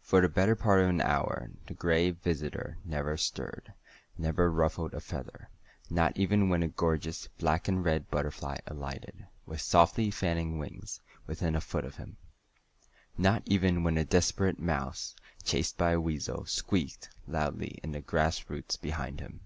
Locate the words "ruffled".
4.48-4.94